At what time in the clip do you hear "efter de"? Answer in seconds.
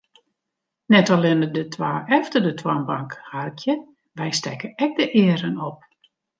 2.19-2.53